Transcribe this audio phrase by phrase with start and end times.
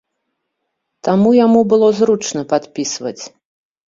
[1.07, 3.23] Таму яму было зручна падпісваць.